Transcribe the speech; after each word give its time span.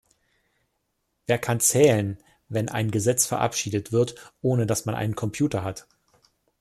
Wer 1.27 1.37
kann 1.37 1.59
zählen, 1.59 2.17
wenn 2.49 2.69
ein 2.69 2.89
Gesetz 2.89 3.27
verabschiedet 3.27 3.91
wird, 3.91 4.15
ohne 4.41 4.65
dass 4.65 4.85
man 4.87 4.95
einen 4.95 5.15
Computer 5.15 5.63
hat? 5.63 5.85